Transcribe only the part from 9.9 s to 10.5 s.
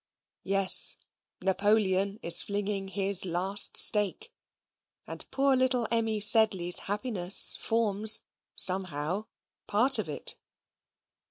of it.